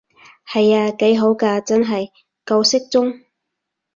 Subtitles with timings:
[0.51, 2.09] 係啊，幾好㗎真係，
[2.43, 3.21] 夠適中